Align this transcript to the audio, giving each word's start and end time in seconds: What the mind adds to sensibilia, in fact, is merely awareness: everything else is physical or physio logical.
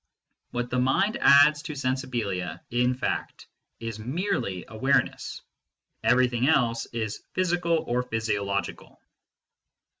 What 0.49 0.71
the 0.71 0.79
mind 0.79 1.17
adds 1.21 1.61
to 1.61 1.73
sensibilia, 1.73 2.59
in 2.71 2.95
fact, 2.95 3.45
is 3.79 3.99
merely 3.99 4.65
awareness: 4.67 5.41
everything 6.03 6.47
else 6.47 6.87
is 6.87 7.21
physical 7.33 7.83
or 7.87 8.01
physio 8.01 8.43
logical. 8.43 8.99